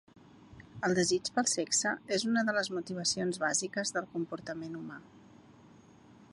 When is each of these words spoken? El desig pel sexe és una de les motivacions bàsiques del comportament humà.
El 0.87 0.95
desig 0.99 1.29
pel 1.35 1.49
sexe 1.51 1.91
és 2.17 2.25
una 2.31 2.43
de 2.49 2.57
les 2.57 2.71
motivacions 2.77 3.39
bàsiques 3.45 3.95
del 3.99 4.11
comportament 4.17 4.81
humà. 4.83 5.01